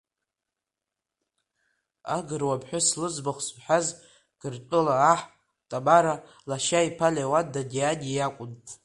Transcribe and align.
Агыруа 2.17 2.61
ԥҳәыс 2.61 2.87
лыӡбахә 2.99 3.41
зҳәаз 3.45 3.87
Гыртәыла 4.39 4.95
аҳ, 5.11 5.21
Ҭамара, 5.69 6.15
лашьа 6.49 6.87
иԥа 6.87 7.07
Леуан 7.15 7.47
Дадиан 7.53 7.99
иакәын. 8.15 8.51